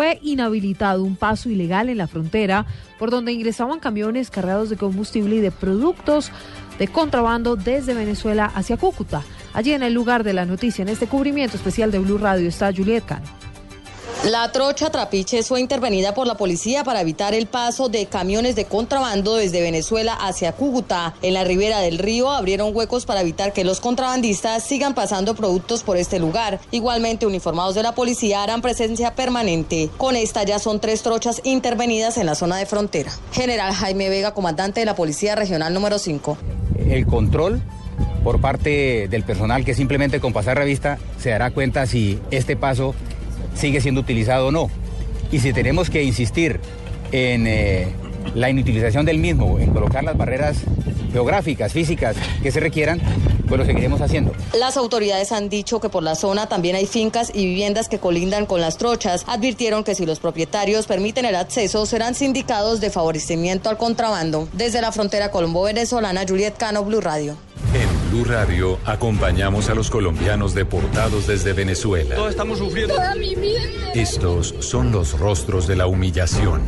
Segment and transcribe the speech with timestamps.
[0.00, 2.66] Fue inhabilitado un paso ilegal en la frontera
[3.00, 6.30] por donde ingresaban camiones cargados de combustible y de productos
[6.78, 9.24] de contrabando desde Venezuela hacia Cúcuta.
[9.54, 12.72] Allí en el lugar de la noticia, en este cubrimiento especial de Blue Radio, está
[12.72, 13.37] Juliet Cano.
[14.28, 18.66] La trocha Trapiche fue intervenida por la policía para evitar el paso de camiones de
[18.66, 21.14] contrabando desde Venezuela hacia Cúcuta.
[21.22, 25.82] En la ribera del río abrieron huecos para evitar que los contrabandistas sigan pasando productos
[25.82, 26.60] por este lugar.
[26.72, 29.88] Igualmente, uniformados de la policía harán presencia permanente.
[29.96, 33.10] Con esta ya son tres trochas intervenidas en la zona de frontera.
[33.32, 36.36] General Jaime Vega, comandante de la Policía Regional número 5.
[36.86, 37.62] El control
[38.22, 42.94] por parte del personal que simplemente con pasar revista se dará cuenta si este paso
[43.54, 44.70] sigue siendo utilizado o no.
[45.30, 46.60] Y si tenemos que insistir
[47.12, 47.88] en eh,
[48.34, 50.58] la inutilización del mismo, en colocar las barreras
[51.12, 53.00] geográficas, físicas que se requieran,
[53.48, 54.32] pues lo seguiremos haciendo.
[54.52, 58.46] Las autoridades han dicho que por la zona también hay fincas y viviendas que colindan
[58.46, 59.24] con las trochas.
[59.26, 64.48] Advirtieron que si los propietarios permiten el acceso, serán sindicados de favorecimiento al contrabando.
[64.52, 67.36] Desde la frontera colombo-venezolana, Juliet Cano, Blue Radio.
[68.10, 72.14] Blue Radio acompañamos a los colombianos deportados desde Venezuela.
[72.14, 72.94] Todos estamos sufriendo.
[72.94, 73.60] Toda mi vida.
[73.94, 76.62] Estos son los rostros de la humillación.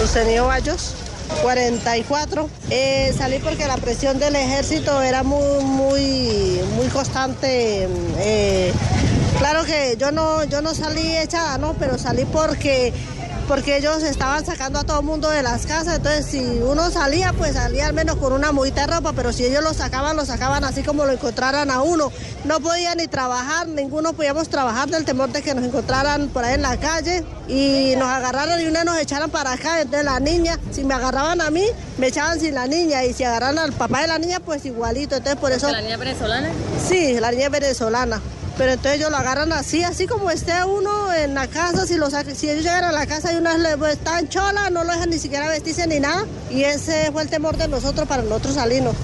[0.00, 0.94] Lucenio Bayos,
[1.42, 2.48] 44.
[2.70, 7.86] Eh, salí porque la presión del ejército era muy, muy, muy constante.
[8.18, 8.72] Eh,
[9.38, 11.74] claro que yo no, yo no salí echada, ¿no?
[11.74, 12.94] Pero salí porque
[13.46, 17.32] porque ellos estaban sacando a todo el mundo de las casas, entonces si uno salía,
[17.32, 20.24] pues salía al menos con una muita de ropa, pero si ellos lo sacaban, lo
[20.24, 22.10] sacaban así como lo encontraran a uno.
[22.44, 26.54] No podía ni trabajar, ninguno podíamos trabajar del temor de que nos encontraran por ahí
[26.54, 30.58] en la calle y nos agarraran y una nos echaran para acá, entonces la niña,
[30.72, 31.64] si me agarraban a mí,
[31.98, 35.16] me echaban sin la niña y si agarraran al papá de la niña, pues igualito,
[35.16, 35.70] entonces por eso...
[35.70, 36.50] ¿La niña venezolana?
[36.88, 38.20] Sí, la niña venezolana.
[38.56, 42.08] Pero entonces ellos lo agarran así, así como esté uno en la casa, si, lo
[42.08, 45.10] si ellos llegan a la casa y uno pues, está en chola, no lo dejan
[45.10, 46.24] ni siquiera vestirse ni nada.
[46.50, 48.94] Y ese fue el temor de nosotros para nosotros salirnos.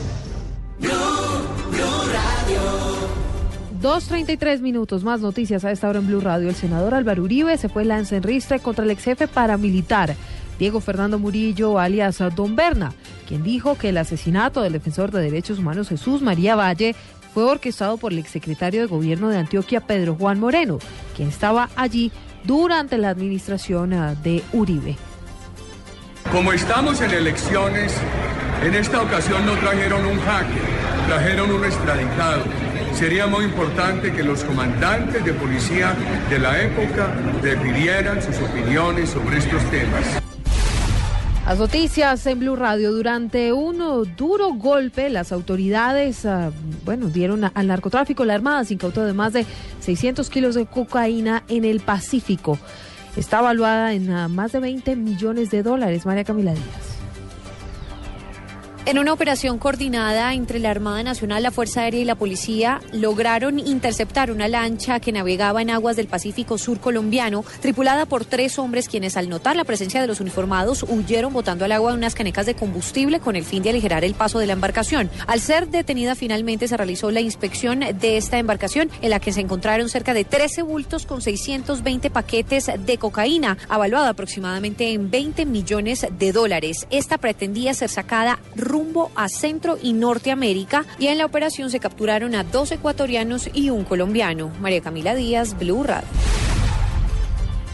[3.83, 6.49] 2.33 minutos más noticias a esta hora en Blue Radio.
[6.49, 10.15] El senador Álvaro Uribe se fue lanza en ristre contra el ex jefe paramilitar
[10.59, 12.93] Diego Fernando Murillo, alias Don Berna,
[13.27, 16.95] quien dijo que el asesinato del defensor de derechos humanos Jesús María Valle
[17.33, 20.79] fue orquestado por el exsecretario de Gobierno de Antioquia, Pedro Juan Moreno,
[21.17, 22.13] quien estaba allí
[22.45, 24.97] durante la administración ah, de Uribe.
[26.31, 27.95] Como estamos en elecciones,
[28.65, 30.63] en esta ocasión no trajeron un hacker,
[31.09, 32.45] trajeron un extraditado.
[32.95, 35.95] Sería muy importante que los comandantes de policía
[36.31, 40.22] de la época refirieran sus opiniones sobre estos temas.
[41.47, 42.93] Las noticias en Blue Radio.
[42.93, 43.79] Durante un
[44.17, 46.53] duro golpe, las autoridades, ah,
[46.85, 48.25] bueno, dieron al narcotráfico.
[48.25, 49.45] La Armada se incautó de más de
[49.81, 52.59] 600 kilos de cocaína en el Pacífico.
[53.17, 56.07] Está evaluada en ah, más de 20 millones de dólares.
[56.07, 56.92] María Camila Díaz.
[58.85, 63.61] En una operación coordinada entre la Armada Nacional, la Fuerza Aérea y la Policía, lograron
[63.61, 68.89] interceptar una lancha que navegaba en aguas del Pacífico Sur colombiano, tripulada por tres hombres
[68.89, 72.57] quienes al notar la presencia de los uniformados huyeron botando al agua unas canecas de
[72.57, 75.09] combustible con el fin de aligerar el paso de la embarcación.
[75.29, 79.43] Al ser detenida finalmente se realizó la inspección de esta embarcación en la que se
[79.43, 86.05] encontraron cerca de 13 bultos con 620 paquetes de cocaína, avaluada aproximadamente en 20 millones
[86.19, 86.89] de dólares.
[86.91, 88.41] Esta pretendía ser sacada
[88.73, 93.69] rumbo a Centro y Norteamérica y en la operación se capturaron a dos ecuatorianos y
[93.69, 94.51] un colombiano.
[94.61, 96.09] María Camila Díaz, Blue Radio.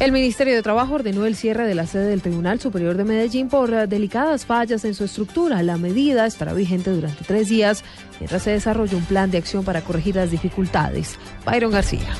[0.00, 3.48] El Ministerio de Trabajo ordenó el cierre de la sede del Tribunal Superior de Medellín
[3.48, 5.60] por eh, delicadas fallas en su estructura.
[5.62, 7.82] La medida estará vigente durante tres días
[8.20, 11.18] mientras se desarrolla un plan de acción para corregir las dificultades.
[11.44, 12.14] Byron García.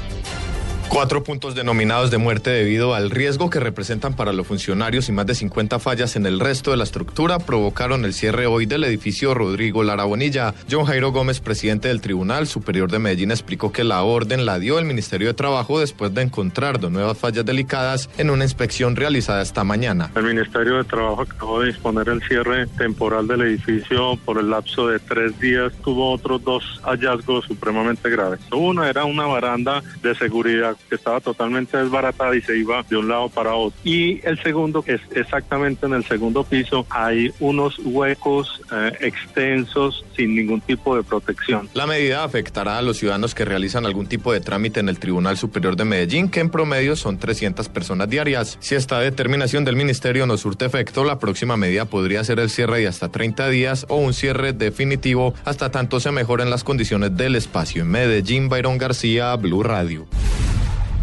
[0.88, 5.26] Cuatro puntos denominados de muerte debido al riesgo que representan para los funcionarios y más
[5.26, 9.34] de 50 fallas en el resto de la estructura provocaron el cierre hoy del edificio
[9.34, 10.54] Rodrigo Lara Bonilla.
[10.68, 14.78] John Jairo Gómez, presidente del Tribunal Superior de Medellín, explicó que la orden la dio
[14.78, 19.42] el Ministerio de Trabajo después de encontrar dos nuevas fallas delicadas en una inspección realizada
[19.42, 20.10] esta mañana.
[20.16, 24.88] El Ministerio de Trabajo acabó de disponer el cierre temporal del edificio por el lapso
[24.88, 25.70] de tres días.
[25.84, 28.40] Tuvo otros dos hallazgos supremamente graves.
[28.50, 33.08] Uno era una baranda de seguridad que estaba totalmente desbaratada y se iba de un
[33.08, 33.78] lado para otro.
[33.84, 40.04] Y el segundo, que es exactamente en el segundo piso, hay unos huecos eh, extensos
[40.16, 41.68] sin ningún tipo de protección.
[41.74, 45.36] La medida afectará a los ciudadanos que realizan algún tipo de trámite en el Tribunal
[45.36, 48.56] Superior de Medellín, que en promedio son 300 personas diarias.
[48.60, 52.80] Si esta determinación del Ministerio no surte efecto, la próxima medida podría ser el cierre
[52.80, 57.36] de hasta 30 días o un cierre definitivo hasta tanto se mejoren las condiciones del
[57.36, 57.82] espacio.
[57.82, 60.06] En Medellín, Byron García, Blue Radio.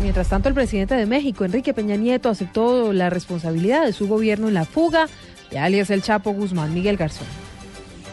[0.02, 4.48] Mientras tanto, el presidente de México, Enrique Peña Nieto, aceptó la responsabilidad de su gobierno
[4.48, 5.08] en la fuga
[5.50, 7.45] de alias El Chapo Guzmán Miguel Garzón.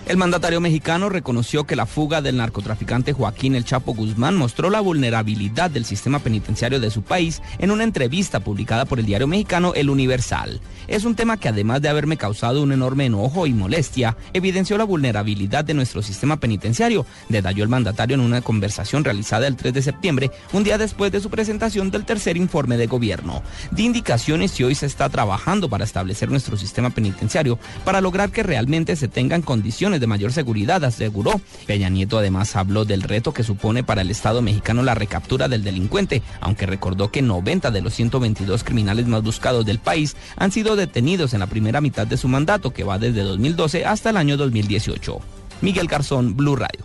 [0.05, 4.81] El mandatario mexicano reconoció que la fuga del narcotraficante Joaquín El Chapo Guzmán mostró la
[4.81, 9.73] vulnerabilidad del sistema penitenciario de su país en una entrevista publicada por el diario mexicano
[9.75, 10.61] El Universal.
[10.89, 14.85] Es un tema que además de haberme causado un enorme enojo y molestia, evidenció la
[14.85, 19.83] vulnerabilidad de nuestro sistema penitenciario, detalló el mandatario en una conversación realizada el 3 de
[19.83, 23.43] septiembre, un día después de su presentación del tercer informe de gobierno.
[23.71, 28.43] Di indicaciones si hoy se está trabajando para establecer nuestro sistema penitenciario para lograr que
[28.43, 31.41] realmente se tengan condiciones de mayor seguridad, aseguró.
[31.67, 35.65] Peña Nieto además habló del reto que supone para el Estado mexicano la recaptura del
[35.65, 40.77] delincuente, aunque recordó que 90 de los 122 criminales más buscados del país han sido
[40.77, 44.37] detenidos en la primera mitad de su mandato, que va desde 2012 hasta el año
[44.37, 45.21] 2018.
[45.61, 46.85] Miguel Garzón, Blue Radio.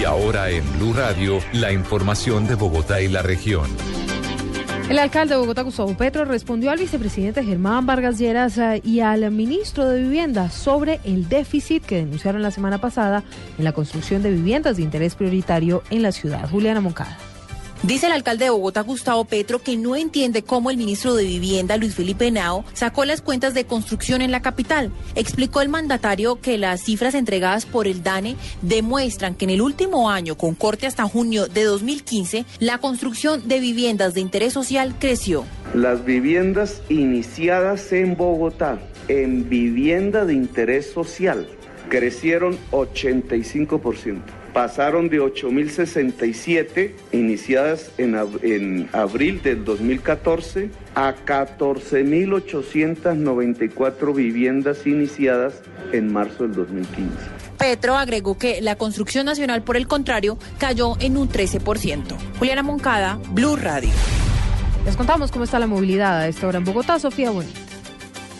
[0.00, 3.66] Y ahora en Blue Radio, la información de Bogotá y la región.
[4.92, 9.30] El alcalde de Bogotá, Gustavo Petro, respondió al vicepresidente Germán Vargas Lleras eh, y al
[9.30, 13.24] ministro de Vivienda sobre el déficit que denunciaron la semana pasada
[13.56, 16.46] en la construcción de viviendas de interés prioritario en la ciudad.
[16.46, 17.31] Juliana Moncada.
[17.82, 21.76] Dice el alcalde de Bogotá, Gustavo Petro, que no entiende cómo el ministro de Vivienda,
[21.76, 24.92] Luis Felipe Nao, sacó las cuentas de construcción en la capital.
[25.16, 30.10] Explicó el mandatario que las cifras entregadas por el DANE demuestran que en el último
[30.10, 35.44] año, con corte hasta junio de 2015, la construcción de viviendas de interés social creció.
[35.74, 41.48] Las viviendas iniciadas en Bogotá en vivienda de interés social
[41.88, 55.62] crecieron 85% pasaron de 8.067 iniciadas en, en, abril del 2014 a 14.894 viviendas iniciadas
[55.92, 57.10] en marzo del 2015.
[57.58, 62.16] Petro agregó que la construcción nacional, por el contrario, cayó en un 13%.
[62.38, 63.90] Juliana Moncada, Blue Radio.
[64.84, 67.61] Les contamos cómo está la movilidad a esta hora en Bogotá, Sofía Bonita.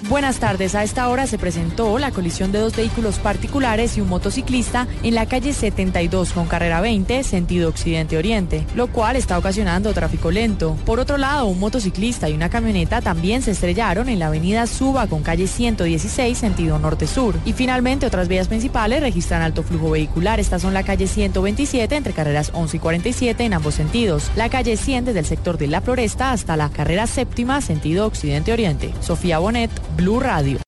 [0.09, 0.75] Buenas tardes.
[0.75, 5.15] A esta hora se presentó la colisión de dos vehículos particulares y un motociclista en
[5.15, 10.77] la calle 72 con carrera 20, sentido occidente-oriente, lo cual está ocasionando tráfico lento.
[10.85, 15.07] Por otro lado, un motociclista y una camioneta también se estrellaron en la avenida Suba
[15.07, 17.37] con calle 116, sentido norte-sur.
[17.45, 20.41] Y finalmente, otras vías principales registran alto flujo vehicular.
[20.41, 24.33] Estas son la calle 127 entre carreras 11 y 47 en ambos sentidos.
[24.35, 28.93] La calle 100 desde el sector de La Floresta hasta la carrera séptima, sentido occidente-oriente.
[29.01, 30.59] Sofía Bonet, Blue Radio.